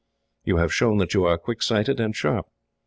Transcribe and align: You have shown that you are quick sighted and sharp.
You 0.43 0.57
have 0.57 0.73
shown 0.73 0.97
that 0.97 1.13
you 1.13 1.25
are 1.25 1.37
quick 1.37 1.61
sighted 1.61 1.99
and 1.99 2.15
sharp. 2.15 2.47